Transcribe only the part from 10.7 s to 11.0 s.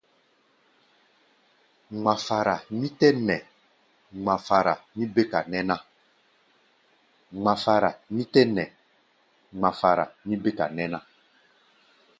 nɛ́ ná.